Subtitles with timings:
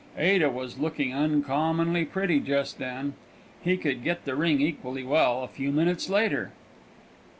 [0.17, 3.13] Ada was looking uncommonly pretty just then;
[3.63, 6.53] he could get the ring equally well a few minutes later.